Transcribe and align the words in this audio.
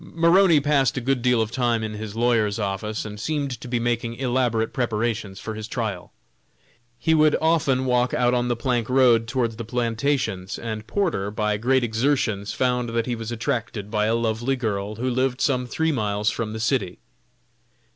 Maroney 0.03 0.59
passed 0.59 0.97
a 0.97 0.99
good 0.99 1.21
deal 1.21 1.43
of 1.43 1.51
time 1.51 1.83
in 1.83 1.93
his 1.93 2.15
lawyer's 2.15 2.57
office 2.57 3.05
and 3.05 3.19
seemed 3.19 3.61
to 3.61 3.67
be 3.67 3.79
making 3.79 4.15
elaborate 4.15 4.73
preparations 4.73 5.39
for 5.39 5.53
his 5.53 5.67
trial. 5.67 6.11
He 6.97 7.13
would 7.13 7.35
often 7.39 7.85
walk 7.85 8.11
out 8.11 8.33
on 8.33 8.47
the 8.47 8.55
plank 8.55 8.89
road 8.89 9.27
towards 9.27 9.57
the 9.57 9.63
plantations, 9.63 10.57
and 10.57 10.87
Porter, 10.87 11.29
by 11.29 11.55
great 11.57 11.83
exertions, 11.83 12.51
found 12.51 12.89
that 12.89 13.05
he 13.05 13.15
was 13.15 13.31
attracted 13.31 13.91
by 13.91 14.07
a 14.07 14.15
lovely 14.15 14.55
girl 14.55 14.95
who 14.95 15.07
lived 15.07 15.39
some 15.39 15.67
three 15.67 15.91
miles 15.91 16.31
from 16.31 16.53
the 16.53 16.59
city. 16.59 16.97